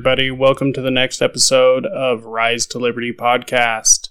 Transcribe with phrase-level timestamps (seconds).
[0.00, 4.08] Everybody, welcome to the next episode of Rise to Liberty podcast.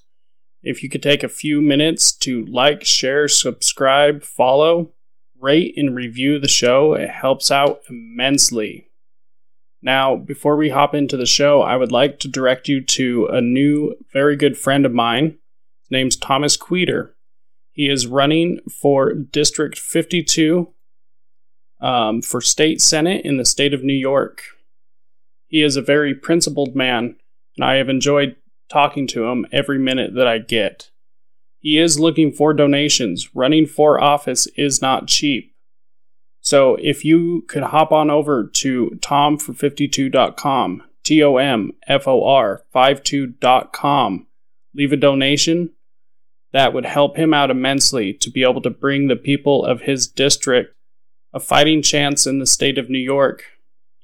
[0.61, 4.91] If you could take a few minutes to like, share, subscribe, follow,
[5.39, 8.91] rate, and review the show, it helps out immensely.
[9.81, 13.41] Now, before we hop into the show, I would like to direct you to a
[13.41, 15.39] new, very good friend of mine.
[15.81, 17.15] His name's Thomas Queter.
[17.71, 20.71] He is running for District 52
[21.81, 24.43] um, for state senate in the state of New York.
[25.49, 27.17] He is a very principled man,
[27.57, 28.35] and I have enjoyed
[28.71, 30.91] talking to him every minute that I get.
[31.57, 33.35] He is looking for donations.
[33.35, 35.53] Running for office is not cheap.
[36.39, 42.63] So if you could hop on over to tomfor52.com, T O M F O R
[42.73, 44.27] 52.com,
[44.73, 45.71] leave a donation,
[46.53, 50.07] that would help him out immensely to be able to bring the people of his
[50.07, 50.75] district
[51.33, 53.43] a fighting chance in the state of New York.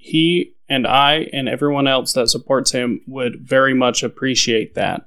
[0.05, 5.03] He and I and everyone else that supports him would very much appreciate that.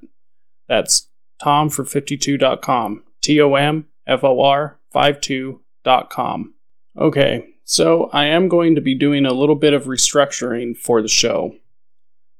[0.67, 1.07] That's
[1.41, 3.03] tomfor52.com.
[3.21, 6.53] T O M F O R 52.com.
[6.97, 11.07] Okay, so I am going to be doing a little bit of restructuring for the
[11.07, 11.55] show.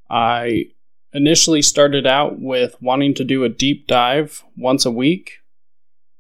[0.10, 0.66] I
[1.14, 5.38] initially started out with wanting to do a deep dive once a week,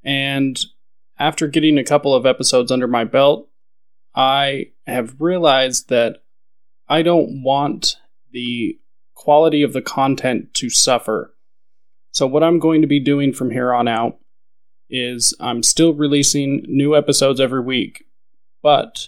[0.05, 0.57] and
[1.17, 3.49] after getting a couple of episodes under my belt,
[4.15, 6.21] I have realized that
[6.89, 7.97] I don't want
[8.31, 8.79] the
[9.13, 11.35] quality of the content to suffer.
[12.11, 14.17] So, what I'm going to be doing from here on out
[14.89, 18.05] is I'm still releasing new episodes every week,
[18.63, 19.07] but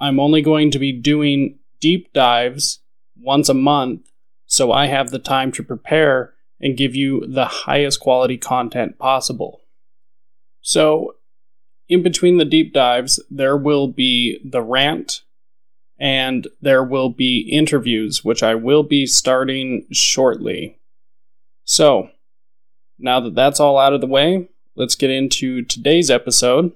[0.00, 2.80] I'm only going to be doing deep dives
[3.16, 4.10] once a month
[4.46, 9.60] so I have the time to prepare and give you the highest quality content possible.
[10.60, 11.14] So,
[11.88, 15.22] in between the deep dives, there will be the rant
[15.98, 20.78] and there will be interviews, which I will be starting shortly.
[21.64, 22.10] So,
[22.98, 26.72] now that that's all out of the way, let's get into today's episode.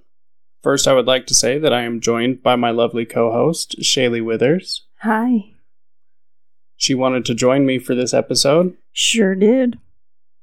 [0.63, 3.77] First, I would like to say that I am joined by my lovely co host,
[3.81, 4.87] Shaylee Withers.
[5.01, 5.45] Hi.
[6.77, 8.77] She wanted to join me for this episode.
[8.93, 9.79] Sure did.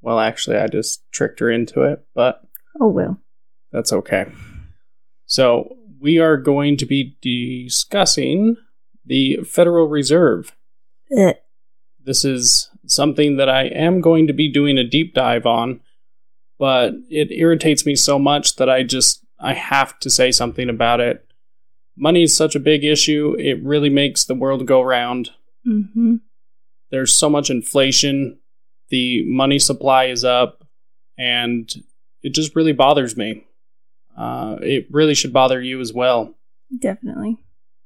[0.01, 2.41] Well, actually, I just tricked her into it, but.
[2.79, 3.19] Oh, well.
[3.71, 4.31] That's okay.
[5.25, 8.55] So, we are going to be discussing
[9.09, 10.55] the Federal Reserve.
[11.11, 11.33] Uh,
[12.05, 15.81] This is something that I am going to be doing a deep dive on,
[16.57, 20.99] but it irritates me so much that I just I have to say something about
[20.99, 21.25] it.
[21.97, 23.35] Money is such a big issue.
[23.39, 25.31] It really makes the world go round.
[25.67, 26.15] mm-hmm.
[26.91, 28.39] There's so much inflation.
[28.89, 30.63] The money supply is up,
[31.17, 31.71] and
[32.23, 33.45] it just really bothers me.
[34.17, 36.35] Uh, it really should bother you as well.
[36.79, 37.37] Definitely.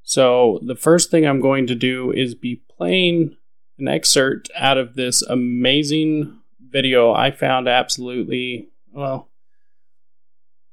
[0.04, 3.38] So, the first thing I'm going to do is be playing
[3.80, 6.42] an excerpt out of this amazing
[6.74, 9.30] video I found absolutely, well,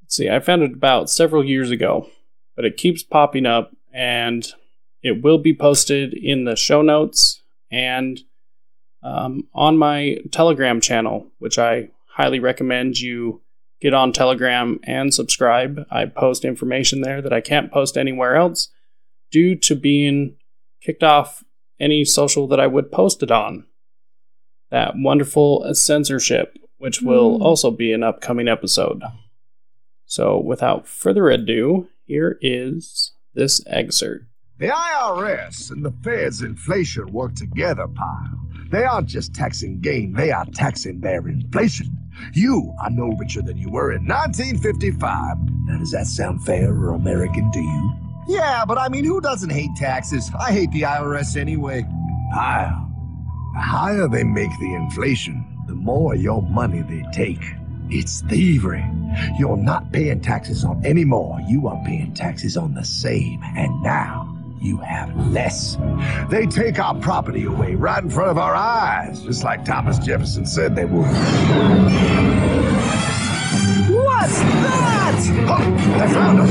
[0.02, 2.08] let's see, I found it about several years ago,
[2.56, 4.50] but it keeps popping up and
[5.02, 8.18] it will be posted in the show notes and
[9.02, 13.42] um, on my Telegram channel, which I highly recommend you
[13.80, 15.86] get on Telegram and subscribe.
[15.90, 18.68] I post information there that I can't post anywhere else
[19.30, 20.36] due to being
[20.82, 21.44] kicked off
[21.78, 23.66] any social that I would post it on.
[24.70, 27.42] That wonderful censorship, which will Mm.
[27.42, 29.02] also be an upcoming episode.
[30.04, 34.24] So, without further ado, here is this excerpt.
[34.58, 38.46] The IRS and the Fed's inflation work together, pal.
[38.70, 41.96] They aren't just taxing gain, they are taxing their inflation.
[42.34, 45.36] You are no richer than you were in 1955.
[45.66, 47.92] Now, does that sound fair or American to you?
[48.28, 50.30] Yeah, but I mean, who doesn't hate taxes?
[50.38, 51.84] I hate the IRS anyway.
[52.32, 52.86] Pile.
[53.54, 57.42] The higher they make the inflation, the more your money they take.
[57.88, 58.84] It's thievery.
[59.36, 61.40] You're not paying taxes on any more.
[61.48, 63.42] You are paying taxes on the same.
[63.56, 65.76] And now you have less.
[66.28, 70.46] They take our property away right in front of our eyes, just like Thomas Jefferson
[70.46, 71.06] said they would.
[74.20, 75.16] What's that?
[75.48, 75.64] Oh,
[75.98, 76.48] they found him.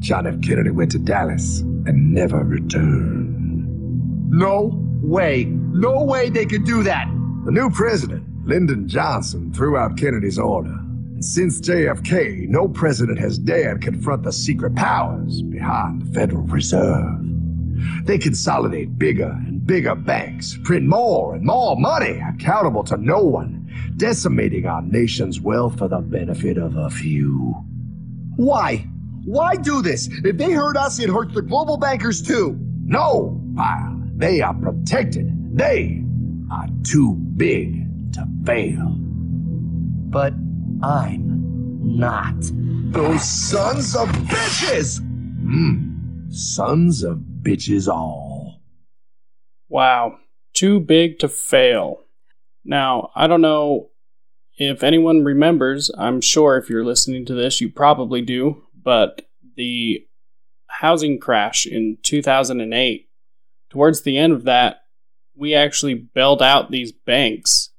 [0.00, 0.42] John F.
[0.42, 4.30] Kennedy went to Dallas and never returned.
[4.30, 5.44] No way.
[5.44, 7.06] No way they could do that.
[7.44, 10.70] The new president, Lyndon Johnson, threw out Kennedy's order.
[10.70, 17.20] And since JFK, no president has dared confront the secret powers behind the Federal Reserve.
[18.04, 23.70] They consolidate bigger and bigger banks, print more and more money, accountable to no one,
[23.96, 27.54] decimating our nation's wealth for the benefit of a few.
[28.36, 28.88] Why?
[29.24, 30.08] Why do this?
[30.24, 32.58] If they hurt us, it hurts the global bankers too.
[32.84, 34.00] No, pal.
[34.16, 35.56] They are protected.
[35.56, 36.02] They
[36.50, 37.81] are too big
[38.12, 38.96] to fail.
[40.10, 40.34] But
[40.82, 42.34] I'm not.
[42.92, 44.98] Those sons of bitches!
[45.00, 46.30] Hmm.
[46.30, 48.60] Sons of bitches all.
[49.68, 50.18] Wow.
[50.54, 52.02] Too big to fail.
[52.64, 53.90] Now, I don't know
[54.58, 55.90] if anyone remembers.
[55.96, 58.64] I'm sure if you're listening to this, you probably do.
[58.74, 59.22] But
[59.56, 60.06] the
[60.66, 63.08] housing crash in 2008,
[63.70, 64.82] towards the end of that,
[65.34, 67.71] we actually bailed out these banks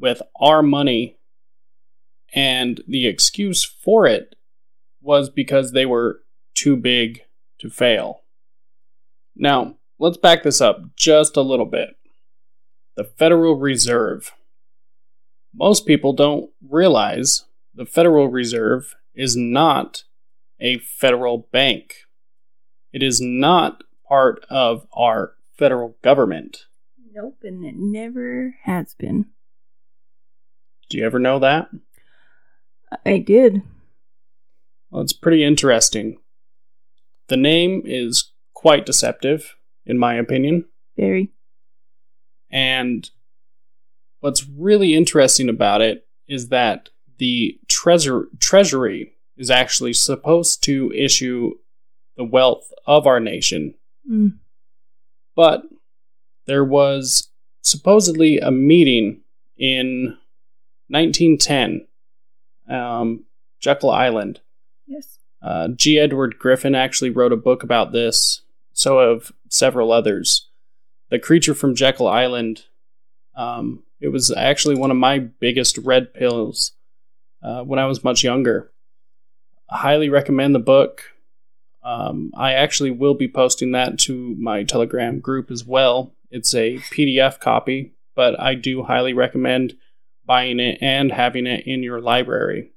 [0.00, 1.16] with our money.
[2.34, 4.36] And the excuse for it
[5.00, 6.20] was because they were
[6.54, 7.22] too big
[7.58, 8.22] to fail.
[9.36, 11.90] Now, let's back this up just a little bit.
[12.96, 14.32] The Federal Reserve.
[15.54, 17.44] Most people don't realize
[17.74, 20.04] the Federal Reserve is not
[20.60, 21.94] a federal bank.
[22.92, 26.66] It is not part of our federal government.
[27.12, 29.26] Nope, and it never has been.
[30.90, 31.70] Do you ever know that?
[33.06, 33.62] I did.
[34.90, 36.18] Well, it's pretty interesting.
[37.28, 39.54] The name is quite deceptive,
[39.86, 40.66] in my opinion.
[40.96, 41.30] Very.
[42.50, 43.08] And
[44.18, 46.88] what's really interesting about it is that
[47.18, 51.52] the treasure, Treasury is actually supposed to issue
[52.16, 53.74] the wealth of our nation.
[54.10, 54.38] Mm.
[55.36, 55.62] But
[56.46, 57.30] there was
[57.62, 59.20] supposedly a meeting
[59.56, 60.16] in
[60.90, 61.86] 1910,
[62.68, 63.24] um,
[63.60, 64.40] Jekyll Island.
[64.86, 65.18] Yes.
[65.40, 65.98] Uh, G.
[65.98, 68.42] Edward Griffin actually wrote a book about this,
[68.72, 70.48] so have several others.
[71.10, 72.64] The Creature from Jekyll Island,
[73.36, 76.72] um, it was actually one of my biggest red pills
[77.42, 78.70] uh, when I was much younger.
[79.70, 81.04] I highly recommend the book.
[81.82, 86.12] Um, I actually will be posting that to my Telegram group as well.
[86.30, 89.74] It's a PDF copy, but I do highly recommend
[90.30, 92.70] buying it and having it in your library.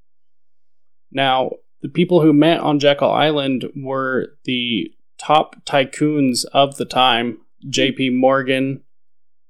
[1.12, 1.52] Now,
[1.84, 7.38] the people who met on Jekyll Island were the top tycoons of the time
[7.70, 8.10] J.P.
[8.10, 8.82] Morgan,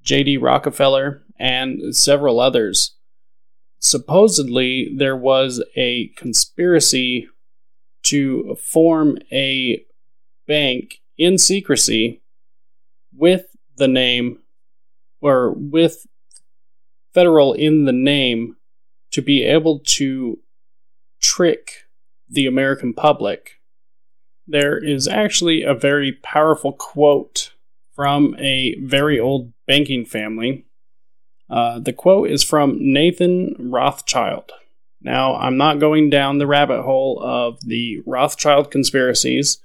[0.01, 0.35] J.D.
[0.35, 2.97] Rockefeller, and several others.
[3.79, 7.29] Supposedly, there was a conspiracy
[8.07, 9.81] to form a
[10.45, 12.21] bank in secrecy
[13.15, 13.45] with
[13.77, 14.39] the name
[15.21, 16.05] or with
[17.13, 18.55] federal in the name
[19.11, 20.39] to be able to
[21.21, 21.85] trick
[22.29, 23.59] the American public.
[24.47, 27.53] There is actually a very powerful quote
[27.95, 30.65] from a very old banking family.
[31.49, 34.51] Uh, the quote is from Nathan Rothschild.
[35.01, 39.59] Now, I'm not going down the rabbit hole of the Rothschild conspiracies.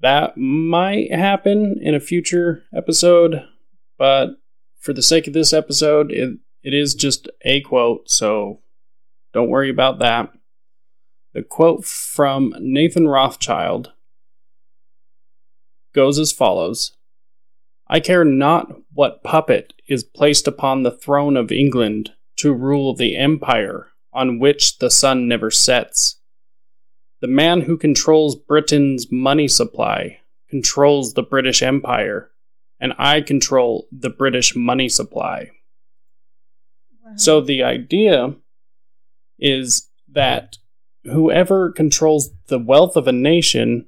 [0.00, 3.44] That might happen in a future episode,
[3.96, 4.30] but
[4.80, 8.60] for the sake of this episode, it, it is just a quote, so
[9.32, 10.32] don't worry about that.
[11.34, 13.92] The quote from Nathan Rothschild
[15.94, 16.92] goes as follows
[17.88, 23.16] I care not what puppet is placed upon the throne of England to rule the
[23.16, 26.18] empire on which the sun never sets.
[27.20, 32.30] The man who controls Britain's money supply controls the British Empire,
[32.80, 35.50] and I control the British money supply.
[37.12, 37.16] Wow.
[37.16, 38.34] So the idea
[39.38, 40.56] is that
[41.04, 43.86] whoever controls the wealth of a nation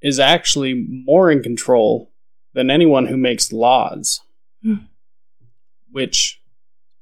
[0.00, 2.12] is actually more in control
[2.54, 4.20] than anyone who makes laws.
[4.62, 4.74] Hmm.
[5.90, 6.40] Which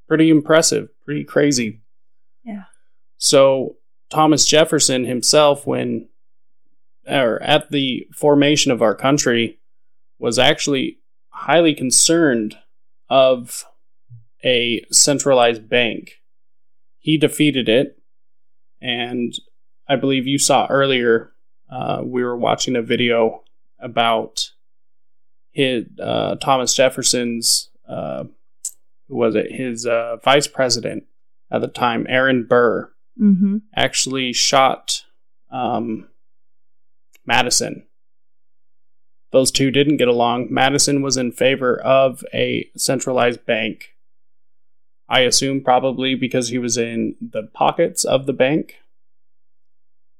[0.09, 1.81] pretty impressive, pretty crazy.
[2.45, 2.65] Yeah.
[3.17, 3.77] So
[4.11, 6.09] Thomas Jefferson himself when
[7.09, 9.59] or at the formation of our country
[10.19, 10.99] was actually
[11.31, 12.57] highly concerned
[13.09, 13.65] of
[14.45, 16.21] a centralized bank.
[16.99, 17.99] He defeated it,
[18.81, 19.35] and
[19.89, 21.33] I believe you saw earlier.
[21.71, 23.43] Uh, we were watching a video
[23.79, 24.51] about
[25.53, 28.25] his uh, Thomas Jefferson's uh,
[29.09, 31.05] who was it his uh, vice president
[31.51, 33.59] at the time, Aaron Burr, Mm-hmm.
[33.77, 35.05] actually shot
[35.51, 36.09] um,
[37.27, 37.85] Madison.
[39.33, 40.49] Those two didn't get along.
[40.51, 43.89] Madison was in favor of a centralized bank.
[45.11, 48.77] I assume probably because he was in the pockets of the bank.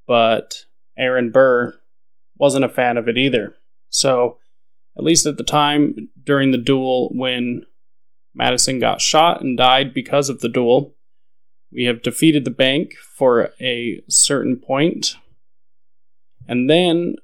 [0.07, 0.65] But
[0.99, 1.79] Aaron Burr
[2.37, 3.55] wasn't a fan of it either.
[3.89, 4.39] So,
[4.99, 7.65] at least at the time during the duel when
[8.35, 10.97] Madison got shot and died because of the duel,
[11.73, 15.15] we have defeated the bank for a certain point.
[16.49, 17.15] And then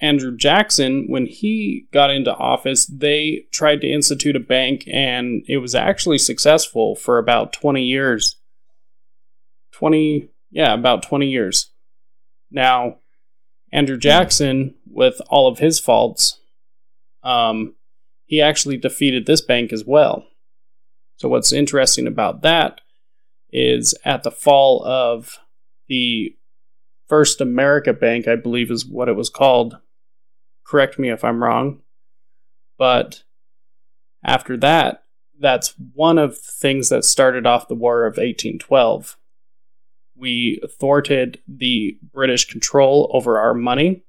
[0.00, 5.58] Andrew Jackson, when he got into office, they tried to institute a bank, and it
[5.58, 8.36] was actually successful for about 20 years.
[9.72, 11.72] 20, yeah, about 20 years.
[12.50, 12.98] Now,
[13.72, 16.40] Andrew Jackson, with all of his faults,
[17.22, 17.74] um,
[18.24, 20.26] he actually defeated this bank as well.
[21.16, 22.80] So, what's interesting about that
[23.50, 25.38] is at the fall of
[25.88, 26.36] the
[27.08, 29.78] First America Bank, I believe is what it was called.
[30.68, 31.80] Correct me if I'm wrong.
[32.76, 33.22] But
[34.22, 35.04] after that,
[35.40, 39.16] that's one of the things that started off the War of 1812.
[40.14, 44.02] We thwarted the British control over our money.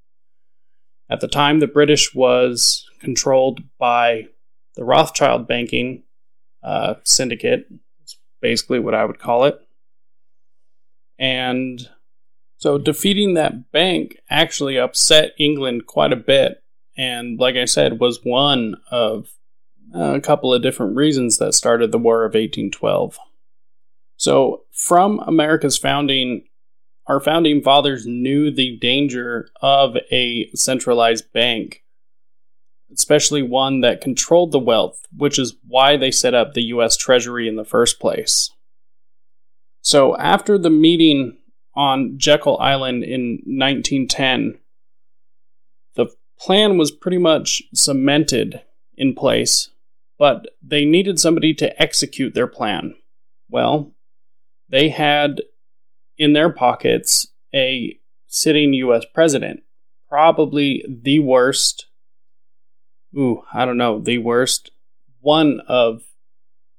[1.08, 4.26] At the time, the British was controlled by
[4.76, 6.02] the Rothschild banking
[6.62, 7.66] uh, syndicate,
[8.42, 9.58] basically what I would call it.
[11.18, 11.88] And
[12.60, 16.62] so defeating that bank actually upset England quite a bit.
[16.94, 19.30] And like I said, was one of
[19.94, 23.18] uh, a couple of different reasons that started the War of 1812.
[24.18, 26.44] So, from America's founding,
[27.06, 31.82] our founding fathers knew the danger of a centralized bank,
[32.92, 36.98] especially one that controlled the wealth, which is why they set up the U.S.
[36.98, 38.50] Treasury in the first place.
[39.80, 41.38] So, after the meeting
[41.74, 44.58] on Jekyll Island in 1910,
[45.94, 46.06] the
[46.38, 48.62] plan was pretty much cemented
[48.96, 49.70] in place,
[50.18, 52.94] but they needed somebody to execute their plan.
[53.48, 53.92] Well,
[54.68, 55.40] they had
[56.16, 59.60] in their pockets a sitting US president,
[60.08, 61.86] probably the worst.
[63.16, 64.70] Ooh, I don't know, the worst.
[65.20, 66.02] One of,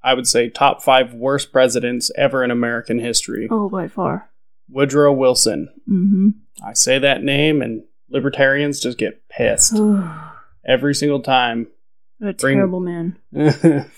[0.03, 3.47] I would say, top five worst presidents ever in American history.
[3.51, 4.30] Oh, by far.
[4.71, 5.69] Woodrow Wilson.
[5.89, 6.29] Mm-hmm.
[6.65, 9.79] I say that name, and libertarians just get pissed
[10.65, 11.67] every single time.
[12.21, 13.17] a Bring- terrible man.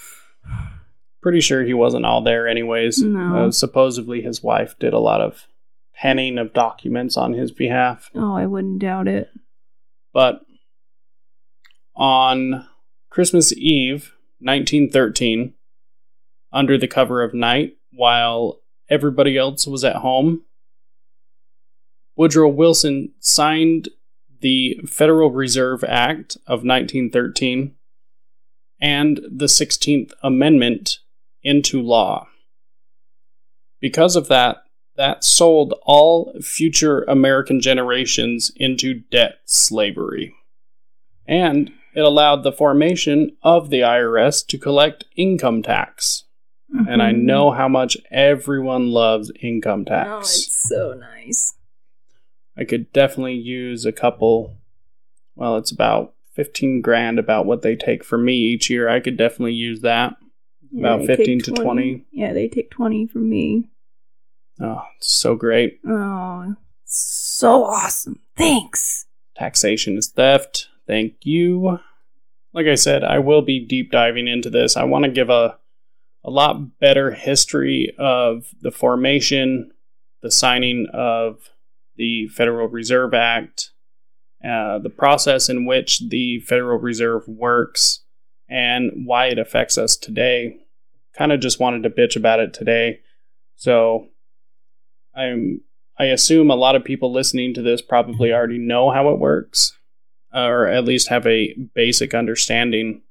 [1.22, 3.02] Pretty sure he wasn't all there, anyways.
[3.02, 3.48] No.
[3.48, 5.48] Uh, supposedly, his wife did a lot of
[5.96, 8.10] penning of documents on his behalf.
[8.14, 9.30] Oh, I wouldn't doubt it.
[10.12, 10.42] But
[11.96, 12.68] on
[13.10, 15.54] Christmas Eve, 1913,
[16.52, 20.42] under the cover of night, while everybody else was at home,
[22.16, 23.90] Woodrow Wilson signed
[24.42, 27.76] the Federal Reserve Act of 1913
[28.82, 31.00] and the 16th Amendment
[31.42, 32.28] into law.
[33.80, 34.58] Because of that,
[34.96, 40.36] that sold all future American generations into debt slavery.
[41.28, 46.26] And it allowed the formation of the IRS to collect income tax.
[46.88, 47.24] And I Mhm.
[47.24, 50.10] know how much everyone loves income tax.
[50.12, 51.54] Oh, it's so nice.
[52.58, 54.58] I could definitely use a couple.
[55.36, 58.90] Well, it's about 15 grand about what they take from me each year.
[58.90, 60.16] I could definitely use that.
[60.78, 62.06] About 15 to 20.
[62.12, 63.70] Yeah, they take 20 from me.
[64.60, 65.80] Oh, it's so great.
[65.88, 66.56] Oh,
[66.86, 68.20] so awesome.
[68.36, 69.06] Thanks.
[69.36, 70.70] Taxation is theft.
[70.88, 71.80] Thank you.
[72.54, 74.76] Like I said, I will be deep diving into this.
[74.78, 75.58] I want to give a
[76.24, 79.72] a lot better history of the formation,
[80.22, 81.50] the signing of
[81.96, 83.72] the Federal Reserve Act,
[84.44, 88.02] uh, the process in which the Federal Reserve works,
[88.50, 90.58] and why it affects us today.
[91.18, 93.00] Kind of just wanted to bitch about it today.
[93.56, 94.08] So
[95.16, 95.62] I'm
[95.98, 99.78] I assume a lot of people listening to this probably already know how it works.
[100.34, 103.02] or at least have a basic understanding.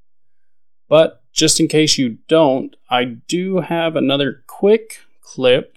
[0.88, 5.76] But just in case you don't, I do have another quick clip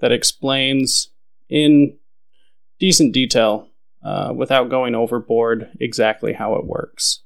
[0.00, 1.10] that explains
[1.48, 1.96] in
[2.78, 3.68] decent detail,
[4.04, 7.22] uh, without going overboard, exactly how it works.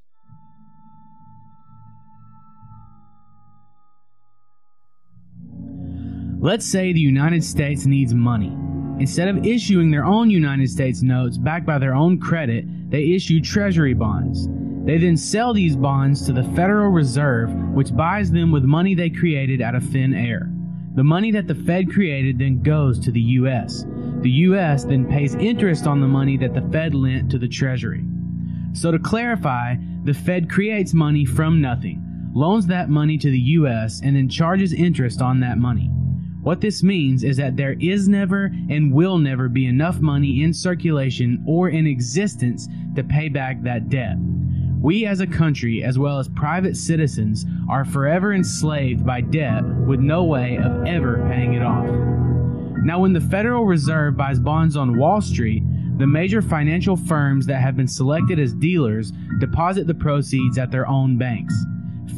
[6.41, 8.53] Let's say the United States needs money.
[8.99, 13.41] Instead of issuing their own United States notes backed by their own credit, they issue
[13.41, 14.49] treasury bonds.
[14.85, 19.09] They then sell these bonds to the Federal Reserve, which buys them with money they
[19.09, 20.51] created out of thin air.
[20.97, 23.87] The money that the Fed created then goes to the U.S.
[24.23, 24.85] The U.S.
[24.85, 28.05] then pays interest on the money that the Fed lent to the Treasury.
[28.73, 29.75] So, to clarify,
[30.05, 34.73] the Fed creates money from nothing, loans that money to the U.S., and then charges
[34.73, 35.91] interest on that money.
[36.43, 40.53] What this means is that there is never and will never be enough money in
[40.53, 44.17] circulation or in existence to pay back that debt.
[44.81, 50.01] We as a country, as well as private citizens, are forever enslaved by debt with
[50.01, 52.32] no way of ever paying it off.
[52.85, 55.63] Now, when the Federal Reserve buys bonds on Wall Street,
[55.99, 60.89] the major financial firms that have been selected as dealers deposit the proceeds at their
[60.89, 61.55] own banks.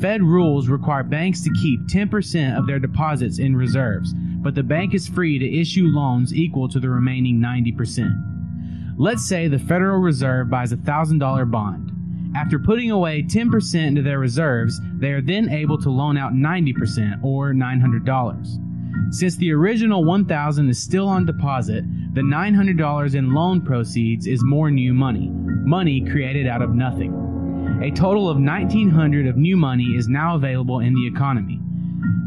[0.00, 4.94] Fed rules require banks to keep 10% of their deposits in reserves, but the bank
[4.94, 8.96] is free to issue loans equal to the remaining 90%.
[8.96, 11.90] Let's say the Federal Reserve buys a $1,000 bond.
[12.34, 17.22] After putting away 10% into their reserves, they are then able to loan out 90%
[17.22, 18.63] or $900.
[19.10, 21.84] Since the original 1000 is still on deposit,
[22.14, 27.80] the $900 in loan proceeds is more new money, money created out of nothing.
[27.82, 31.60] A total of 1900 of new money is now available in the economy.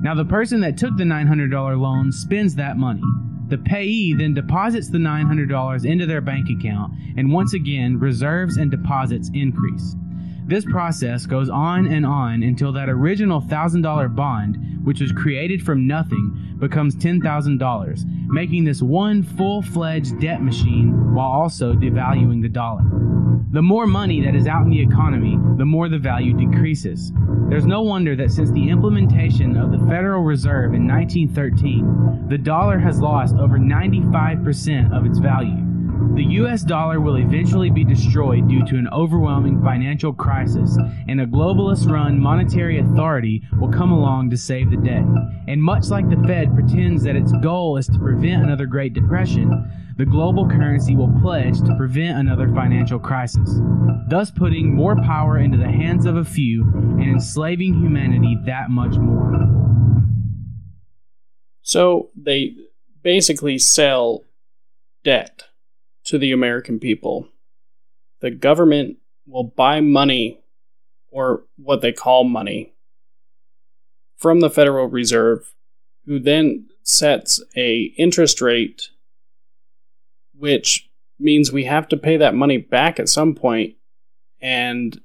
[0.01, 3.01] Now the person that took the $900 loan spends that money.
[3.47, 8.69] The payee then deposits the $900 into their bank account, and once again, reserves and
[8.69, 9.95] deposits increase.
[10.47, 15.85] This process goes on and on until that original $1,000 bond, which was created from
[15.85, 22.83] nothing, becomes $10,000, making this one full fledged debt machine while also devaluing the dollar.
[23.51, 27.11] The more money that is out in the economy, the more the value decreases.
[27.49, 32.79] There's no wonder that since the implementation of the Federal Reserve in 1913, the dollar
[32.79, 35.66] has lost over 95% of its value.
[36.15, 41.25] The US dollar will eventually be destroyed due to an overwhelming financial crisis, and a
[41.25, 45.03] globalist run monetary authority will come along to save the day.
[45.47, 49.71] And much like the Fed pretends that its goal is to prevent another Great Depression,
[49.97, 53.59] the global currency will pledge to prevent another financial crisis,
[54.07, 58.95] thus putting more power into the hands of a few and enslaving humanity that much
[58.97, 59.33] more.
[61.63, 62.55] So they
[63.01, 64.23] basically sell
[65.03, 65.46] debt
[66.07, 67.27] to the American people.
[68.21, 70.39] The government will buy money,
[71.09, 72.73] or what they call money,
[74.17, 75.53] from the Federal Reserve,
[76.05, 78.89] who then sets a interest rate,
[80.33, 80.89] which
[81.19, 83.75] means we have to pay that money back at some point,
[84.41, 85.01] and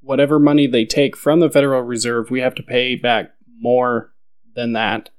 [0.00, 4.12] whatever money they take from the Federal Reserve, we have to pay back more
[4.54, 5.10] than that.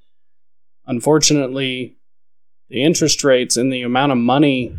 [0.86, 1.98] Unfortunately,
[2.70, 4.78] the interest rates and the amount of money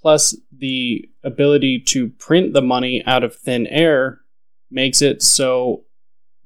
[0.00, 4.20] plus the ability to print the money out of thin air
[4.70, 5.84] makes it so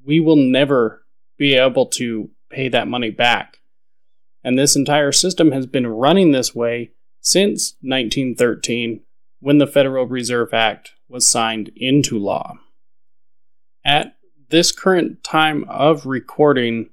[0.05, 1.05] we will never
[1.39, 3.59] be able to pay that money back.
[4.45, 9.03] And this entire system has been running this way since 1913
[9.41, 12.59] when the Federal Reserve Act was signed into law.
[13.85, 14.17] At
[14.51, 16.91] this current time of recording,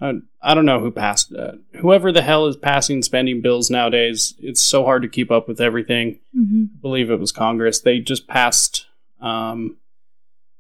[0.03, 1.61] uh, I don't know who passed that.
[1.81, 5.61] Whoever the hell is passing spending bills nowadays, it's so hard to keep up with
[5.61, 6.19] everything.
[6.37, 6.65] Mm-hmm.
[6.75, 7.79] I believe it was Congress.
[7.79, 8.87] They just passed
[9.21, 9.77] um,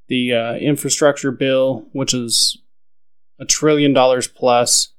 [0.06, 2.58] the uh, infrastructure bill, which is
[3.40, 4.90] a trillion dollars plus.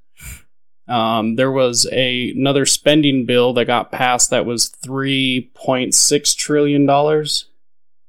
[0.89, 6.35] Um, there was a, another spending bill that got passed that was three point six
[6.35, 7.45] trillion dollars.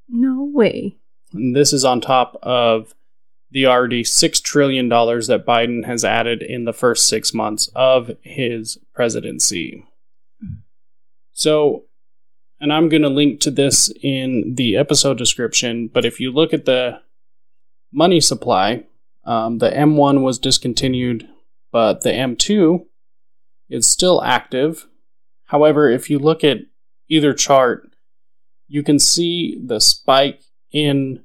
[0.09, 0.97] No way.
[1.31, 2.93] And this is on top of
[3.55, 8.77] the already $6 trillion that Biden has added in the first six months of his
[8.93, 9.85] presidency.
[11.31, 11.85] So,
[12.59, 16.53] and I'm going to link to this in the episode description, but if you look
[16.53, 16.99] at the
[17.93, 18.83] money supply,
[19.23, 21.25] um, the M1 was discontinued,
[21.71, 22.85] but the M2
[23.69, 24.85] is still active.
[25.45, 26.57] However, if you look at
[27.07, 27.89] either chart,
[28.67, 30.41] you can see the spike
[30.73, 31.23] in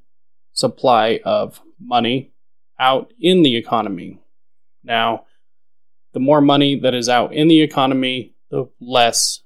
[0.53, 2.33] supply of money
[2.79, 4.19] out in the economy.
[4.83, 5.27] Now,
[6.13, 9.41] the more money that is out in the economy, the less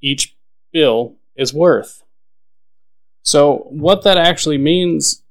[0.00, 0.36] each
[0.72, 2.02] bill is worth.
[3.22, 5.22] So, what that actually means,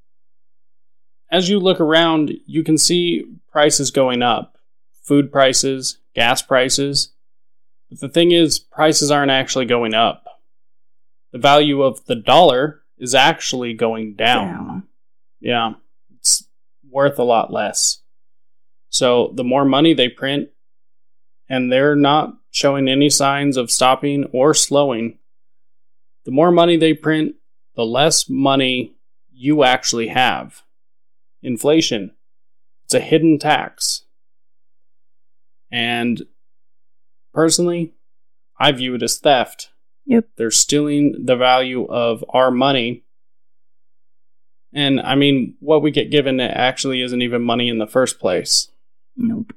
[1.30, 4.56] as you look around, you can see prices going up
[5.02, 7.12] food prices, gas prices.
[7.88, 10.24] But the thing is, prices aren't actually going up.
[11.32, 14.46] The value of the dollar is actually going down.
[14.46, 14.82] Down.
[15.40, 15.72] Yeah,
[16.90, 18.02] worth a lot less.
[18.88, 20.48] So the more money they print,
[21.48, 25.18] and they're not showing any signs of stopping or slowing,
[26.24, 27.36] the more money they print,
[27.76, 28.96] the less money
[29.32, 30.62] you actually have.
[31.42, 32.12] Inflation.
[32.84, 34.04] It's a hidden tax.
[35.70, 36.22] And
[37.32, 37.94] personally,
[38.58, 39.70] I view it as theft.
[40.06, 40.28] Yep.
[40.36, 43.04] They're stealing the value of our money.
[44.72, 48.70] And I mean, what we get given actually isn't even money in the first place,
[49.16, 49.52] Nope.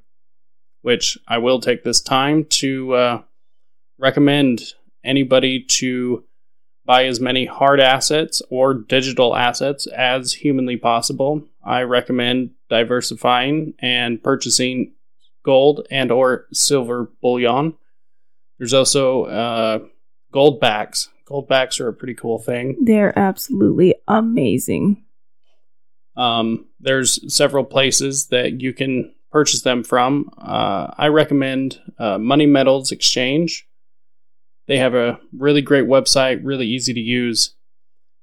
[0.82, 3.22] which I will take this time to uh,
[3.98, 4.62] recommend
[5.04, 6.24] anybody to
[6.84, 11.42] buy as many hard assets or digital assets as humanly possible.
[11.64, 14.92] I recommend diversifying and purchasing
[15.44, 17.74] gold and or silver bullion.
[18.58, 19.78] There's also uh,
[20.32, 21.08] gold backs.
[21.26, 22.76] Gold backs are a pretty cool thing.
[22.84, 25.03] They're absolutely amazing.
[26.16, 30.30] Um, there's several places that you can purchase them from.
[30.38, 33.66] Uh, I recommend uh, Money Metals Exchange.
[34.68, 37.54] They have a really great website, really easy to use.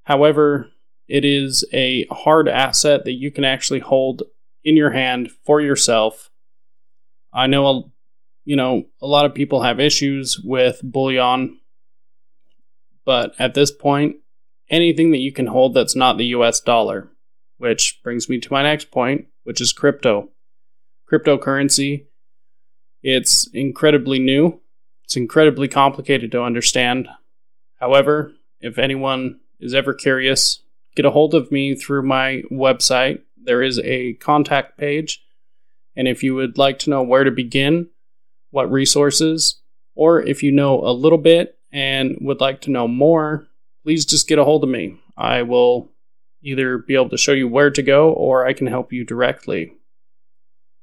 [0.04, 0.70] However,
[1.08, 4.24] it is a hard asset that you can actually hold
[4.64, 6.30] in your hand for yourself.
[7.34, 7.84] I know, a,
[8.46, 11.60] you know, a lot of people have issues with bullion,
[13.06, 14.16] but at this point,
[14.70, 17.12] anything that you can hold that's not the US dollar,
[17.62, 20.30] which brings me to my next point, which is crypto.
[21.12, 22.08] Cryptocurrency,
[23.04, 24.60] it's incredibly new.
[25.04, 27.08] It's incredibly complicated to understand.
[27.80, 30.64] However, if anyone is ever curious,
[30.96, 33.22] get a hold of me through my website.
[33.38, 35.24] There is a contact page.
[35.96, 37.90] And if you would like to know where to begin,
[38.50, 39.62] what resources,
[39.94, 43.48] or if you know a little bit and would like to know more,
[43.84, 45.00] please just get a hold of me.
[45.16, 45.91] I will
[46.44, 49.74] either be able to show you where to go or I can help you directly.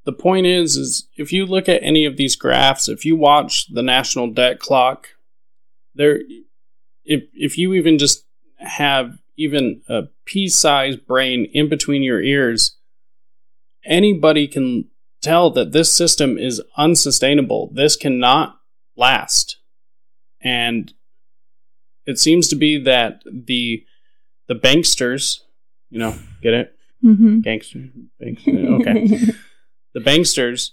[0.05, 3.67] The point is is if you look at any of these graphs, if you watch
[3.73, 5.09] the national debt clock,
[5.95, 6.21] there
[7.05, 8.25] if if you even just
[8.57, 12.77] have even a pea-sized brain in between your ears,
[13.85, 14.89] anybody can
[15.23, 17.71] tell that this system is unsustainable.
[17.73, 18.59] This cannot
[18.97, 19.59] last.
[20.41, 20.93] And
[22.07, 23.85] it seems to be that the
[24.47, 25.41] the banksters,
[25.91, 26.75] you know, get it?
[27.05, 27.41] Mm-hmm.
[27.41, 27.89] Gangster,
[28.21, 28.81] bankster.
[28.81, 29.07] Okay.
[29.95, 30.71] the banksters,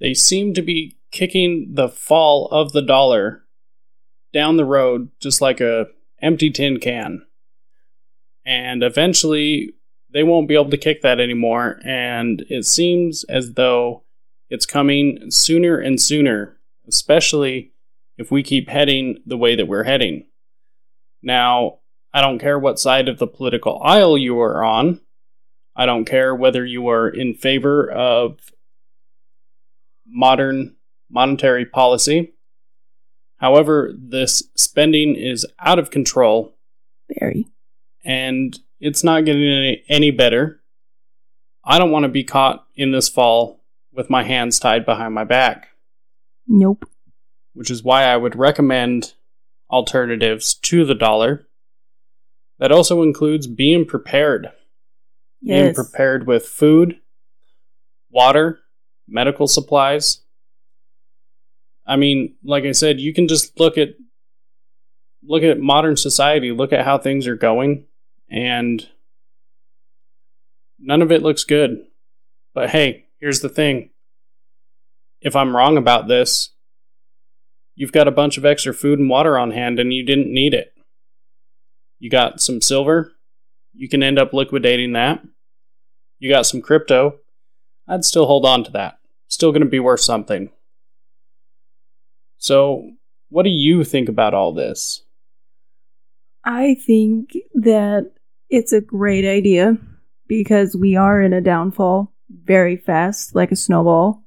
[0.00, 3.44] they seem to be kicking the fall of the dollar
[4.32, 5.86] down the road just like a
[6.20, 7.24] empty tin can.
[8.44, 9.74] And eventually
[10.12, 14.02] they won't be able to kick that anymore and it seems as though
[14.50, 17.72] it's coming sooner and sooner, especially
[18.18, 20.26] if we keep heading the way that we're heading.
[21.22, 21.78] Now,
[22.14, 25.00] I don't care what side of the political aisle you are on.
[25.74, 28.38] I don't care whether you are in favor of
[30.06, 30.76] modern
[31.10, 32.32] monetary policy.
[33.38, 36.54] However, this spending is out of control
[37.18, 37.46] Very.
[38.04, 40.60] and it's not getting any, any better.
[41.64, 45.24] I don't want to be caught in this fall with my hands tied behind my
[45.24, 45.68] back,
[46.46, 46.88] Nope.
[47.54, 49.14] which is why I would recommend
[49.70, 51.48] alternatives to the dollar.
[52.58, 54.50] That also includes being prepared.
[55.42, 57.00] Being prepared with food,
[58.10, 58.60] water,
[59.06, 60.20] medical supplies.
[61.86, 63.90] I mean, like I said, you can just look at
[65.26, 67.86] look at modern society, look at how things are going,
[68.30, 68.88] and
[70.78, 71.84] none of it looks good.
[72.54, 73.90] But hey, here's the thing.
[75.20, 76.50] If I'm wrong about this,
[77.74, 80.54] you've got a bunch of extra food and water on hand and you didn't need
[80.54, 80.73] it.
[81.98, 83.12] You got some silver,
[83.72, 85.22] you can end up liquidating that.
[86.18, 87.18] You got some crypto,
[87.88, 88.98] I'd still hold on to that.
[89.28, 90.50] Still going to be worth something.
[92.38, 92.90] So,
[93.30, 95.02] what do you think about all this?
[96.44, 98.12] I think that
[98.50, 99.76] it's a great idea
[100.26, 104.22] because we are in a downfall very fast, like a snowball,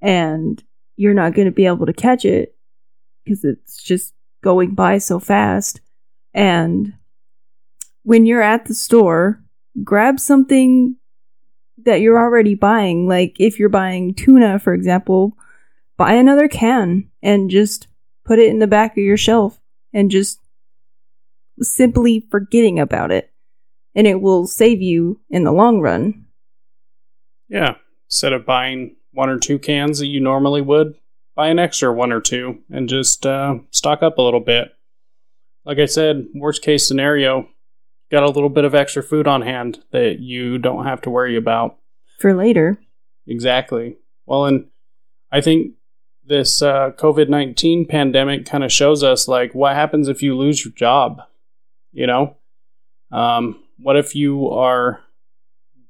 [0.00, 0.62] and
[0.96, 2.54] you're not going to be able to catch it
[3.24, 5.80] because it's just going by so fast.
[6.32, 6.94] And
[8.04, 9.42] when you're at the store,
[9.82, 10.96] grab something
[11.84, 13.08] that you're already buying.
[13.08, 15.36] Like if you're buying tuna, for example,
[15.96, 17.88] buy another can and just
[18.24, 19.60] put it in the back of your shelf
[19.92, 20.40] and just
[21.60, 23.32] simply forgetting about it.
[23.94, 26.26] And it will save you in the long run.
[27.48, 27.76] Yeah.
[28.08, 30.94] Instead of buying one or two cans that you normally would,
[31.36, 34.72] buy an extra one or two and just uh, stock up a little bit.
[35.64, 37.48] Like I said, worst case scenario,
[38.14, 41.36] got a little bit of extra food on hand that you don't have to worry
[41.36, 41.76] about
[42.20, 42.78] for later.
[43.26, 43.96] Exactly.
[44.24, 44.68] Well, and
[45.32, 45.74] I think
[46.24, 50.64] this uh, COVID 19 pandemic kind of shows us like what happens if you lose
[50.64, 51.22] your job?
[51.92, 52.36] You know?
[53.10, 55.00] Um, what if you are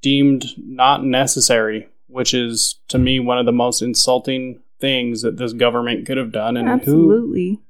[0.01, 5.53] deemed not necessary, which is to me one of the most insulting things that this
[5.53, 6.57] government could have done?
[6.57, 7.51] And Absolutely.
[7.51, 7.63] Who,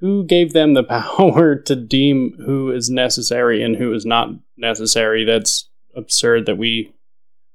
[0.00, 0.82] who gave them the
[1.18, 5.24] power to deem who is necessary and who is not necessary?
[5.24, 6.92] That's absurd that we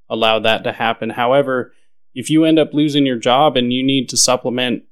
[0.10, 1.10] allow that to happen.
[1.12, 1.74] However,
[2.14, 4.84] if you end up losing your job and you need to supplement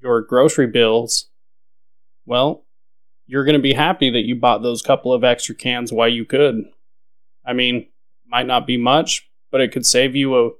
[0.00, 1.28] your grocery bills,
[2.24, 2.64] well,
[3.26, 6.24] you're going to be happy that you bought those couple of extra cans while you
[6.24, 6.64] could.
[7.44, 7.88] I mean,
[8.26, 10.50] might not be much, but it could save you a,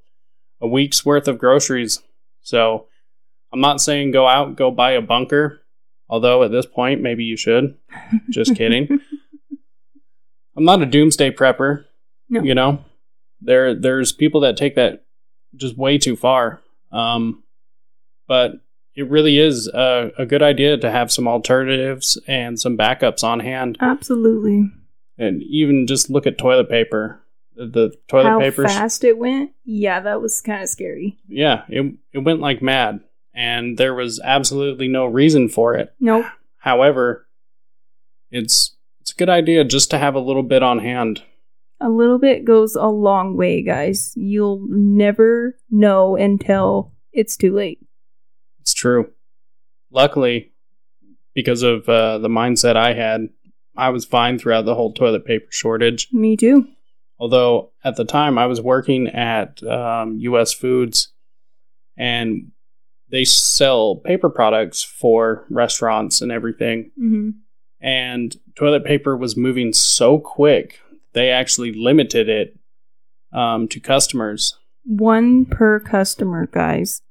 [0.61, 2.03] a week's worth of groceries.
[2.43, 2.87] So,
[3.53, 5.63] I'm not saying go out, go buy a bunker
[6.09, 7.77] Although at this point, maybe you should.
[8.31, 9.01] Just kidding.
[10.57, 11.85] I'm not a doomsday prepper.
[12.29, 12.43] No.
[12.43, 12.85] You know,
[13.41, 15.05] there there's people that take that
[15.55, 16.61] just way too far.
[16.91, 17.43] Um,
[18.27, 18.53] but
[18.95, 23.41] it really is a, a good idea to have some alternatives and some backups on
[23.41, 23.77] hand.
[23.81, 24.71] Absolutely.
[25.19, 27.21] And even just look at toilet paper.
[27.55, 28.63] The, the toilet paper.
[28.63, 29.53] How fast it went?
[29.65, 31.19] Yeah, that was kind of scary.
[31.29, 33.01] Yeah, it it went like mad
[33.37, 35.95] and there was absolutely no reason for it.
[36.01, 36.25] Nope.
[36.57, 37.29] However,
[38.31, 41.23] it's it's a good idea just to have a little bit on hand.
[41.81, 44.13] A little bit goes a long way, guys.
[44.17, 47.79] You'll never know until it's too late.
[48.61, 49.13] It's true.
[49.91, 50.53] Luckily,
[51.35, 53.29] because of uh, the mindset I had,
[53.77, 56.09] I was fine throughout the whole toilet paper shortage.
[56.13, 56.67] Me too.
[57.19, 60.55] Although at the time I was working at um, U.S.
[60.55, 61.13] Foods,
[61.99, 62.53] and
[63.11, 66.91] they sell paper products for restaurants and everything.
[66.99, 67.31] Mm-hmm.
[67.81, 70.81] And toilet paper was moving so quick,
[71.13, 72.59] they actually limited it
[73.33, 74.59] um, to customers.
[74.85, 77.03] One per customer, guys.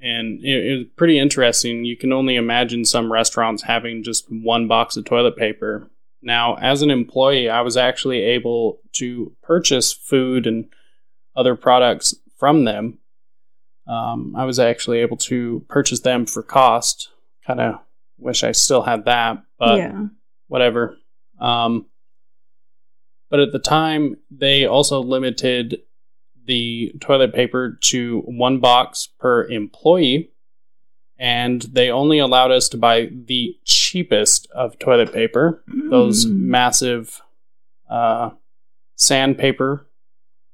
[0.00, 1.84] And it, it was pretty interesting.
[1.84, 5.90] You can only imagine some restaurants having just one box of toilet paper.
[6.22, 10.66] Now, as an employee, I was actually able to purchase food and
[11.36, 12.98] other products from them
[13.88, 17.10] um, I was actually able to purchase them for cost.
[17.46, 17.80] Kind of
[18.18, 20.06] wish I still had that, but yeah.
[20.48, 20.96] whatever.
[21.40, 21.86] Um,
[23.30, 25.82] but at the time, they also limited
[26.44, 30.30] the toilet paper to one box per employee,
[31.18, 35.90] and they only allowed us to buy the cheapest of toilet paper, mm.
[35.90, 37.20] those massive
[37.90, 38.30] uh,
[38.96, 39.86] sandpaper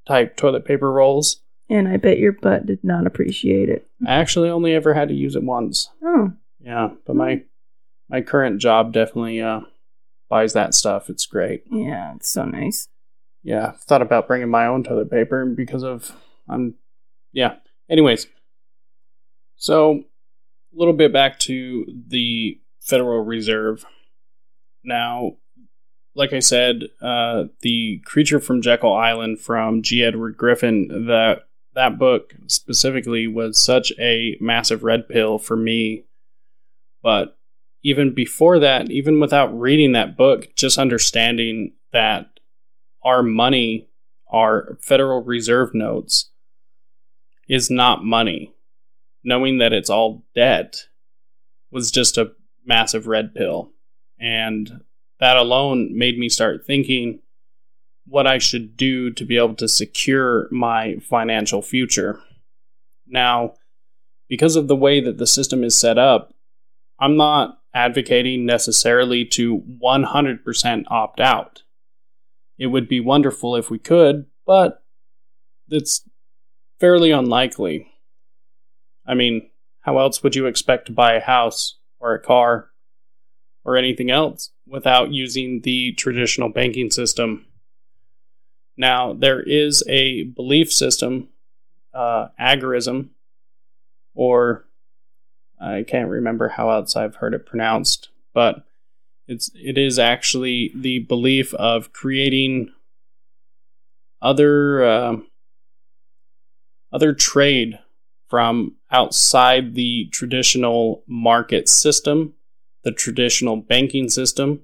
[0.07, 1.40] type toilet paper rolls.
[1.68, 3.88] And I bet your butt did not appreciate it.
[4.07, 5.88] I actually only ever had to use it once.
[6.03, 6.33] Oh.
[6.61, 7.42] Yeah, but my
[8.09, 9.61] my current job definitely uh,
[10.29, 11.09] buys that stuff.
[11.09, 11.64] It's great.
[11.70, 12.88] Yeah, it's so nice.
[13.42, 16.12] Yeah, thought about bringing my own toilet paper because of
[16.48, 16.74] I'm
[17.33, 17.57] yeah.
[17.90, 18.27] Anyways,
[19.57, 20.05] so
[20.74, 23.85] a little bit back to the Federal Reserve.
[24.83, 25.33] Now,
[26.14, 30.03] like I said, uh, the creature from Jekyll Island from G.
[30.03, 31.42] Edward Griffin that
[31.74, 36.04] that book specifically was such a massive red pill for me.
[37.02, 37.37] But
[37.82, 42.28] even before that, even without reading that book, just understanding that
[43.02, 43.88] our money,
[44.32, 46.30] our Federal Reserve notes,
[47.48, 48.54] is not money,
[49.22, 50.87] knowing that it's all debt,
[51.70, 52.32] was just a
[52.64, 53.72] massive red pill.
[54.18, 54.80] And
[55.20, 57.20] that alone made me start thinking
[58.07, 62.21] what I should do to be able to secure my financial future.
[63.07, 63.55] Now,
[64.29, 66.35] because of the way that the system is set up,
[66.99, 71.62] I'm not advocating necessarily to 100% opt out.
[72.59, 74.83] It would be wonderful if we could, but
[75.69, 76.09] it's
[76.79, 77.88] fairly unlikely.
[79.07, 82.71] I mean, how else would you expect to buy a house or a car
[83.64, 87.47] or anything else without using the traditional banking system?
[88.76, 91.28] Now, there is a belief system,
[91.92, 93.10] uh, agorism,
[94.14, 94.64] or
[95.60, 98.64] I can't remember how else I've heard it pronounced, but
[99.26, 102.70] it's it is actually the belief of creating
[104.20, 105.16] other uh,
[106.92, 107.78] other trade
[108.28, 112.34] from outside the traditional market system,
[112.82, 114.60] the traditional banking system.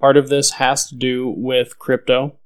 [0.00, 2.38] Part of this has to do with crypto.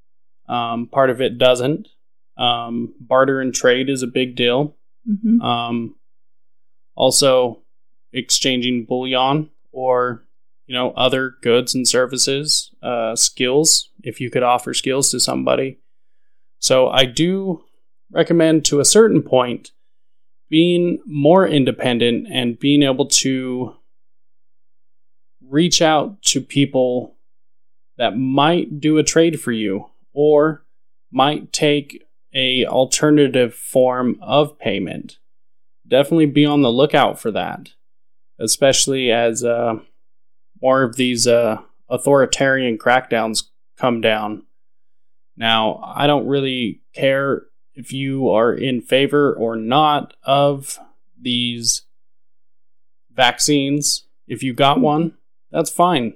[0.48, 1.88] Um, part of it doesn't.
[2.36, 4.76] Um, barter and trade is a big deal.
[5.08, 5.40] Mm-hmm.
[5.40, 5.96] Um,
[6.94, 7.62] also,
[8.12, 10.22] exchanging bullion or
[10.66, 13.90] you know other goods and services, uh, skills.
[14.02, 15.78] If you could offer skills to somebody,
[16.58, 17.64] so I do
[18.12, 19.72] recommend to a certain point
[20.48, 23.74] being more independent and being able to
[25.48, 27.16] reach out to people
[27.98, 30.64] that might do a trade for you or
[31.12, 35.18] might take a alternative form of payment
[35.86, 37.70] definitely be on the lookout for that
[38.38, 39.74] especially as uh,
[40.60, 41.56] more of these uh,
[41.88, 43.44] authoritarian crackdowns
[43.78, 44.42] come down
[45.36, 50.78] now i don't really care if you are in favor or not of
[51.20, 51.82] these
[53.16, 54.06] vaccines.
[54.28, 55.14] If you got one,
[55.50, 56.14] that's fine.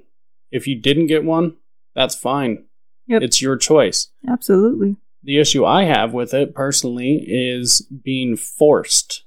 [0.50, 1.56] If you didn't get one,
[1.94, 2.66] that's fine.
[3.10, 3.22] Yep.
[3.22, 4.08] It's your choice.
[4.28, 4.96] Absolutely.
[5.24, 9.24] The issue I have with it personally is being forced.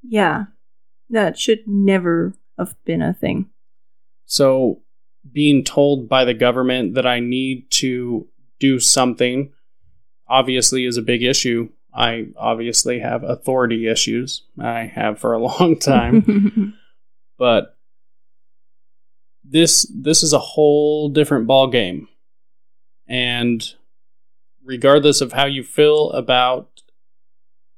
[0.00, 0.44] Yeah.
[1.10, 3.50] That should never have been a thing.
[4.26, 4.82] So,
[5.32, 8.28] being told by the government that I need to
[8.60, 9.52] do something
[10.28, 11.68] obviously is a big issue.
[11.92, 14.42] I obviously have authority issues.
[14.56, 16.74] I have for a long time.
[17.38, 17.76] but
[19.44, 22.06] this this is a whole different ball game.
[23.08, 23.62] And
[24.64, 26.68] regardless of how you feel about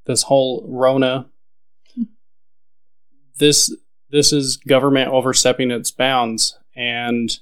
[0.07, 1.27] this whole Rona,
[3.39, 3.75] this
[4.11, 7.39] this is government overstepping its bounds and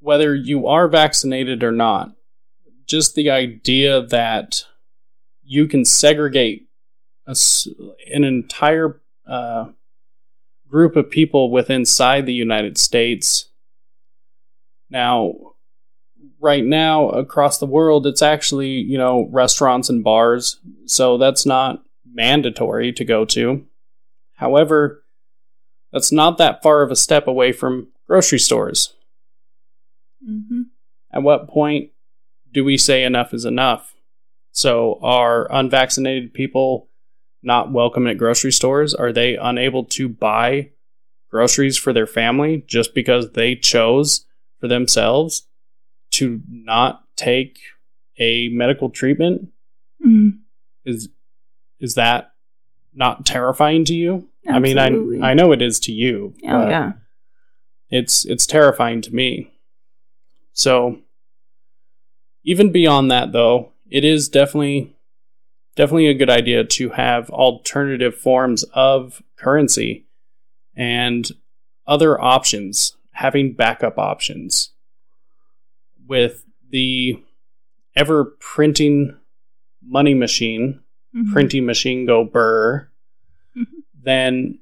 [0.00, 2.12] whether you are vaccinated or not,
[2.86, 4.64] just the idea that
[5.42, 6.66] you can segregate
[7.26, 7.36] a,
[8.12, 9.66] an entire uh,
[10.68, 13.49] group of people within inside the United States.
[14.90, 15.34] Now,
[16.40, 21.82] right now across the world, it's actually you know restaurants and bars, so that's not
[22.12, 23.64] mandatory to go to.
[24.34, 25.04] However,
[25.92, 28.94] that's not that far of a step away from grocery stores.
[30.28, 30.62] Mm-hmm.
[31.12, 31.90] At what point
[32.52, 33.94] do we say enough is enough?
[34.52, 36.88] So, are unvaccinated people
[37.42, 38.94] not welcome at grocery stores?
[38.94, 40.70] Are they unable to buy
[41.30, 44.26] groceries for their family just because they chose
[44.60, 45.46] for themselves
[46.12, 47.58] to not take
[48.18, 49.48] a medical treatment?
[50.04, 50.40] Mhm.
[50.84, 51.08] Is
[51.78, 52.32] is that
[52.94, 54.28] not terrifying to you?
[54.46, 54.86] Absolutely.
[54.86, 56.34] I mean, I I know it is to you.
[56.44, 56.92] Oh, yeah.
[57.90, 59.50] it's it's terrifying to me.
[60.52, 61.00] So
[62.44, 64.94] even beyond that though, it is definitely
[65.76, 70.04] definitely a good idea to have alternative forms of currency
[70.76, 71.30] and
[71.86, 74.70] other options, having backup options
[76.08, 77.22] with the
[77.94, 79.14] ever printing
[79.82, 80.80] money machine,
[81.14, 81.30] Mhm.
[81.30, 82.88] printing machine go burr,
[83.54, 83.66] Mhm.
[84.02, 84.58] then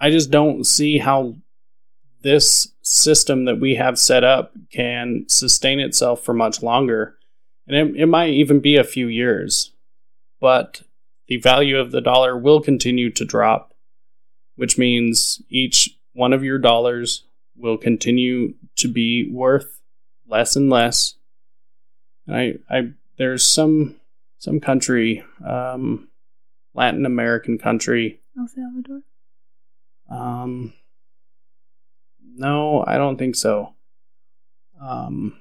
[0.00, 1.36] I just don't see how
[2.22, 7.16] this system that we have set up can sustain itself for much longer.
[7.68, 9.70] And it, it might even be a few years.
[10.40, 10.82] But
[11.28, 13.74] the value of the dollar will continue to drop,
[14.56, 17.24] which means each one of your dollars
[17.56, 19.80] will continue to be worth
[20.26, 21.14] less and less.
[22.28, 23.96] I, I there's some
[24.38, 26.08] some country, um,
[26.74, 29.02] Latin American country, El Salvador.
[30.10, 30.72] um,
[32.36, 33.74] no, I don't think so.
[34.80, 35.40] Um,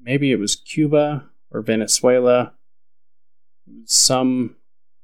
[0.00, 2.54] maybe it was Cuba or Venezuela,
[3.84, 4.56] some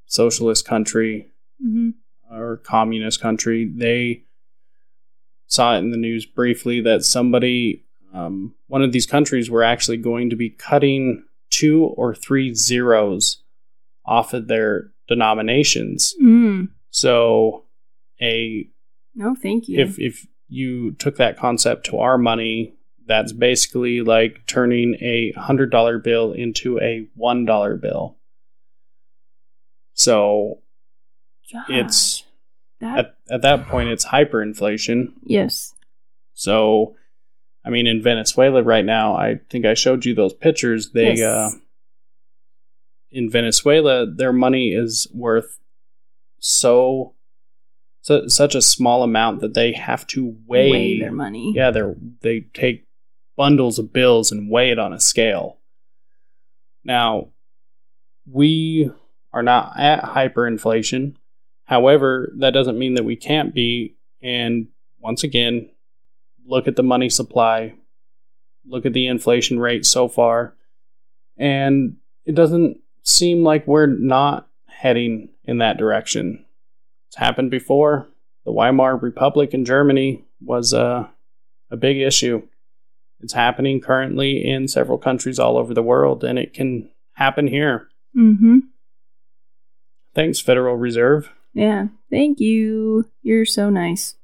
[0.05, 1.27] socialist country
[1.65, 1.89] Mm-hmm.
[2.33, 3.65] or communist country.
[3.65, 4.23] They
[5.49, 7.83] saw it in the news briefly that somebody,
[8.13, 13.43] um, one of these countries, were actually going to be cutting two or three zeros
[14.05, 16.15] off of their denominations.
[16.21, 16.69] Mm.
[16.91, 17.65] So,
[18.21, 18.69] a
[19.15, 19.79] No, thank you.
[19.79, 22.75] if if you took that concept to our money,
[23.05, 28.17] that's basically like turning a hundred dollar bill into a one dollar bill.
[29.93, 30.59] So
[31.67, 32.23] it's
[32.79, 32.97] that.
[32.99, 35.13] at at that point it's hyperinflation.
[35.23, 35.73] yes.
[36.33, 36.95] So
[37.65, 40.91] I mean in Venezuela right now, I think I showed you those pictures.
[40.91, 41.21] They Yes.
[41.21, 41.57] uh
[43.11, 45.59] in Venezuela their money is worth
[46.39, 47.13] so
[48.01, 51.51] so such a small amount that they have to weigh, Weigh their money.
[51.53, 51.81] Yeah, they
[52.21, 52.85] they take
[53.35, 55.57] bundles of bills and weigh it on a scale.
[56.83, 57.29] Now,
[58.29, 58.89] we
[59.33, 61.15] are not at hyperinflation.
[61.69, 63.95] However, that doesn't mean that we can't be.
[64.23, 65.69] And once again,
[66.43, 67.75] look at the money supply,
[68.65, 70.55] look at the inflation rate so far,
[71.37, 76.43] and it doesn't seem like we're not heading in that direction.
[77.07, 78.07] It's happened before.
[78.45, 81.07] The Weimar Republic in Germany was a,
[81.69, 82.47] a big issue.
[83.19, 87.89] It's happening currently in several countries all over the world, and it can happen here.
[88.17, 88.57] Mm-hmm.
[90.15, 91.31] Thanks, Federal Reserve.
[91.53, 91.87] Yeah.
[92.09, 93.05] Thank you.
[93.21, 94.15] You're so nice.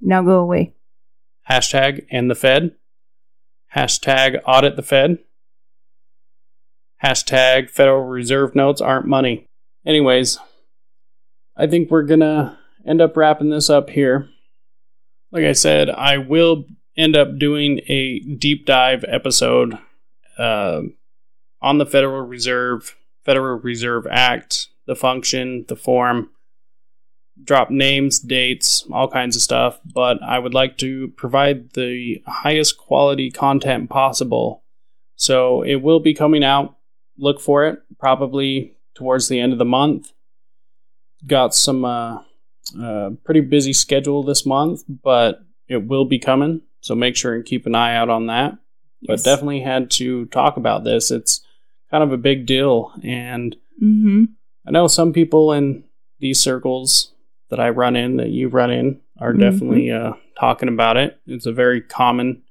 [0.00, 0.74] Now go away.
[1.50, 2.72] Hashtag and the Fed.
[3.74, 5.18] Hashtag audit the Fed.
[7.02, 9.46] Hashtag Federal Reserve notes aren't money.
[9.84, 10.38] Anyways,
[11.56, 14.28] I think we're gonna end up wrapping this up here.
[15.30, 16.64] Like I said, I will
[16.96, 19.78] end up doing a deep dive episode
[20.38, 20.82] uh,
[21.60, 26.30] on the Federal Reserve, Federal Reserve Act, the function, the form,
[27.42, 29.80] drop names, dates, all kinds of stuff.
[29.84, 34.62] But I would like to provide the highest quality content possible.
[35.16, 36.76] So it will be coming out.
[37.18, 40.12] Look for it probably towards the end of the month.
[41.26, 42.22] Got some uh,
[42.80, 46.62] uh, pretty busy schedule this month, but it will be coming.
[46.80, 48.58] So make sure and keep an eye out on that.
[49.00, 49.22] Yes.
[49.22, 51.10] But definitely had to talk about this.
[51.10, 51.40] It's
[51.90, 52.92] kind of a big deal.
[53.02, 54.24] And Mm-hmm.
[54.66, 55.84] I know some people in
[56.18, 57.12] these circles
[57.50, 59.40] that I run in, that you run in, are Mhm.
[59.40, 61.18] definitely uh, talking about it.
[61.26, 62.42] It's a very common,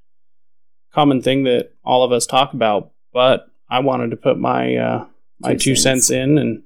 [0.93, 2.91] common thing that all of us talk about.
[3.13, 5.05] But I wanted to put my uh,
[5.39, 6.07] my Two two cents.
[6.07, 6.63] cents in, and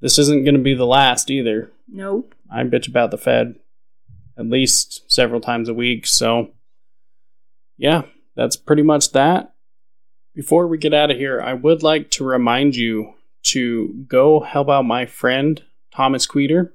[0.00, 1.70] this isn't going to be the last either.
[1.88, 2.34] Nope.
[2.50, 3.56] I bitch about the Fed
[4.38, 6.06] at least several times a week.
[6.06, 6.52] So,
[7.76, 8.02] yeah,
[8.36, 9.52] that's pretty much that.
[10.34, 13.14] Before we get out of here, I would like to remind you
[13.48, 15.62] to go help out my friend
[15.94, 16.72] Thomas Queter.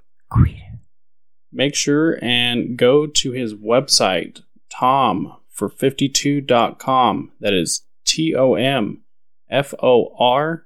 [1.52, 7.32] Make sure and go to his website, tom for52.com.
[7.40, 9.04] That is T O M
[9.50, 10.66] F O R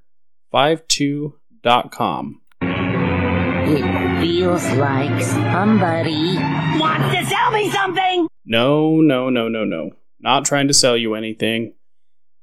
[0.54, 2.42] 52.com.
[2.62, 6.36] It feels like somebody
[6.78, 8.28] wants to sell me something.
[8.44, 9.92] No, no, no, no, no.
[10.20, 11.74] Not trying to sell you anything.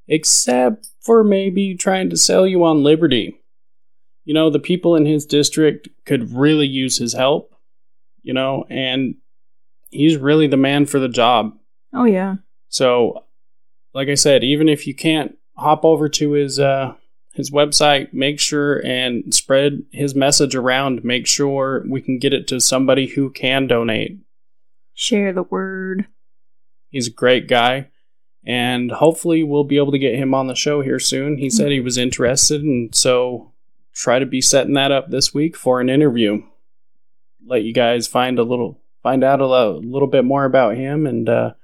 [0.06, 3.37] Except for maybe trying to sell you on Liberty.
[4.28, 7.54] You know, the people in his district could really use his help,
[8.22, 9.14] you know, and
[9.88, 11.56] he's really the man for the job.
[11.94, 12.34] Oh yeah.
[12.68, 13.24] So,
[13.94, 16.92] like I said, even if you can't hop over to his uh,
[17.32, 21.02] his website, make sure and spread his message around.
[21.04, 24.18] Make sure we can get it to somebody who can donate.
[24.92, 26.06] Share the word.
[26.90, 27.88] He's a great guy,
[28.44, 31.38] and hopefully we'll be able to get him on the show here soon.
[31.38, 33.54] He said he was interested, and so
[33.98, 36.42] try to be setting that up this week for an interview.
[37.44, 41.28] Let you guys find a little, find out a little bit more about him and
[41.28, 41.54] uh,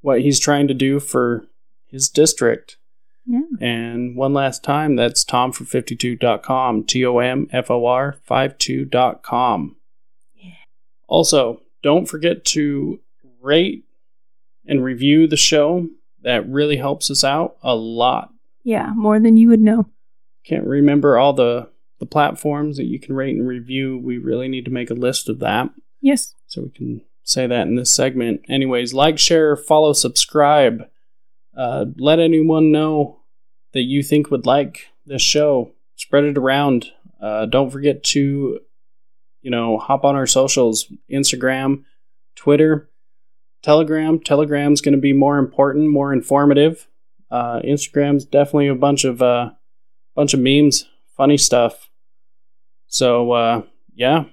[0.00, 1.44] what he's trying to do for
[1.86, 2.76] his district.
[3.26, 3.40] Yeah.
[3.60, 9.76] And one last time, that's tomfor52.com, T O M F O R 52.com.
[11.08, 13.00] Also, don't forget to
[13.40, 13.84] rate
[14.64, 15.88] and review the show.
[16.22, 18.32] That really helps us out a lot.
[18.62, 18.92] Yeah.
[18.94, 19.86] More than you would know.
[20.46, 21.68] Can't remember all the,
[21.98, 23.98] the platforms that you can rate and review.
[23.98, 25.70] We really need to make a list of that
[26.00, 26.34] Yes.
[26.46, 28.42] so we can say that in this segment.
[28.48, 30.88] Anyways, like, share, follow, subscribe.
[31.56, 33.20] Uh, let anyone know
[33.72, 35.72] that you think would like this show.
[35.96, 36.92] Spread it around.
[37.20, 38.60] Uh, don't forget to,
[39.42, 41.82] you know, hop on our socials Instagram,
[42.36, 42.88] Twitter,
[43.62, 44.20] Telegram.
[44.20, 46.86] Telegram's going to be more important, more informative.
[47.30, 49.50] Uh, Instagram's definitely a bunch of uh,
[50.16, 50.86] bunch of memes,
[51.16, 51.88] funny stuff.
[52.88, 53.62] So uh,
[53.94, 54.24] yeah.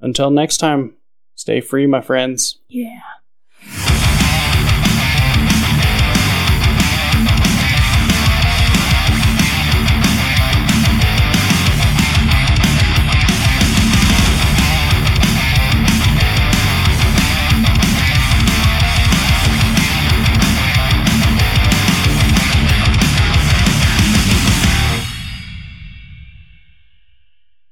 [0.00, 0.94] Until next time,
[1.34, 2.58] stay free, my friends.
[2.68, 3.00] Yeah.